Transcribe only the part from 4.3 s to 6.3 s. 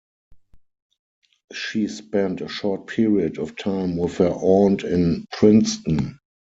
aunt in Princeton.